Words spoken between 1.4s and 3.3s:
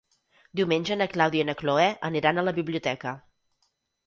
i na Cloè aniran a la biblioteca.